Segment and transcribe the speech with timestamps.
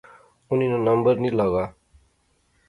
[0.49, 1.63] انیں ناں نمبر نی لغا